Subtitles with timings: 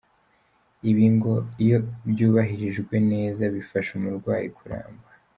[0.89, 1.77] Ibi ngo iyo
[2.11, 5.07] byubahirijwe neza bifasha umurwayi kuramba.